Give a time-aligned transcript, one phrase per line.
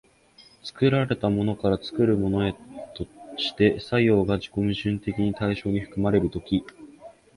[0.63, 2.55] 作られたものから作るものへ
[2.95, 3.05] と
[3.37, 6.65] して作用が自己矛盾的に対象に含まれる時、